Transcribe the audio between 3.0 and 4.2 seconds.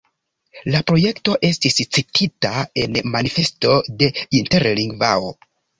Manifesto de